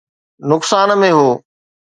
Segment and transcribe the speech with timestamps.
[0.51, 1.29] نقصان ۾ هو